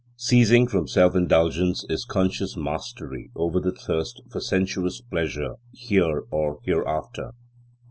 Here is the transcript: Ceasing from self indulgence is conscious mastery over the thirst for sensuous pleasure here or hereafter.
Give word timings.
Ceasing 0.17 0.65
from 0.65 0.87
self 0.87 1.15
indulgence 1.15 1.85
is 1.87 2.05
conscious 2.05 2.57
mastery 2.57 3.29
over 3.35 3.59
the 3.59 3.71
thirst 3.71 4.19
for 4.31 4.39
sensuous 4.39 4.99
pleasure 4.99 5.57
here 5.73 6.23
or 6.31 6.59
hereafter. 6.63 7.33